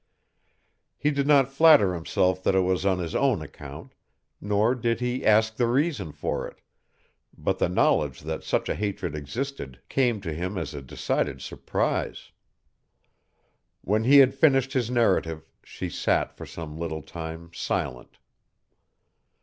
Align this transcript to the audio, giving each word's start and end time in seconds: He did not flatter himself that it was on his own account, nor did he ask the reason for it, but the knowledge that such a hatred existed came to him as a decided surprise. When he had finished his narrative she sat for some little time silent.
He 0.97 1.11
did 1.11 1.27
not 1.27 1.53
flatter 1.53 1.93
himself 1.93 2.41
that 2.41 2.55
it 2.55 2.61
was 2.61 2.87
on 2.87 2.97
his 2.97 3.13
own 3.13 3.39
account, 3.43 3.93
nor 4.41 4.73
did 4.73 4.99
he 4.99 5.23
ask 5.23 5.55
the 5.57 5.67
reason 5.67 6.11
for 6.11 6.47
it, 6.47 6.59
but 7.37 7.59
the 7.59 7.69
knowledge 7.69 8.21
that 8.21 8.43
such 8.43 8.67
a 8.67 8.73
hatred 8.73 9.13
existed 9.13 9.79
came 9.89 10.19
to 10.21 10.33
him 10.33 10.57
as 10.57 10.73
a 10.73 10.81
decided 10.81 11.39
surprise. 11.39 12.31
When 13.81 14.03
he 14.03 14.17
had 14.17 14.33
finished 14.33 14.73
his 14.73 14.89
narrative 14.89 15.45
she 15.63 15.87
sat 15.87 16.33
for 16.35 16.47
some 16.47 16.79
little 16.79 17.03
time 17.03 17.51
silent. 17.53 18.17